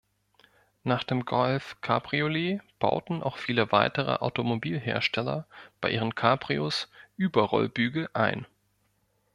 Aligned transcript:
Nach 0.83 1.03
dem 1.03 1.25
Golf 1.25 1.79
Cabriolet 1.81 2.59
bauten 2.79 3.21
auch 3.21 3.37
viele 3.37 3.71
weitere 3.71 4.13
Automobilhersteller 4.15 5.45
bei 5.79 5.91
ihren 5.91 6.15
Cabrios 6.15 6.89
Überrollbügel 7.17 8.09
ein. 8.13 8.47